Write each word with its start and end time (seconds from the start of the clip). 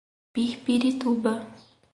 Pirpirituba 0.33 1.33